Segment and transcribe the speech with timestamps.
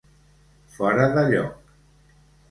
[0.77, 1.69] Fora de lloc.